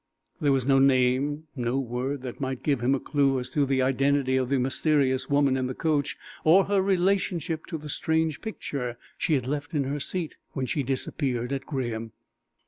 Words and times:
There 0.39 0.51
was 0.51 0.65
no 0.65 0.79
name, 0.79 1.43
no 1.55 1.77
word 1.77 2.21
that 2.21 2.41
might 2.41 2.63
give 2.63 2.81
him 2.81 2.95
a 2.95 2.99
clue 2.99 3.39
as 3.39 3.51
to 3.51 3.67
the 3.67 3.83
identity 3.83 4.35
of 4.35 4.49
the 4.49 4.57
mysterious 4.57 5.29
woman 5.29 5.55
in 5.55 5.67
the 5.67 5.75
coach, 5.75 6.17
or 6.43 6.65
her 6.65 6.81
relationship 6.81 7.67
to 7.67 7.77
the 7.77 7.87
strange 7.87 8.41
picture 8.41 8.97
she 9.19 9.35
had 9.35 9.45
left 9.45 9.75
in 9.75 9.83
her 9.83 9.99
seat 9.99 10.37
when 10.53 10.65
she 10.65 10.81
disappeared 10.81 11.53
at 11.53 11.67
Graham. 11.67 12.13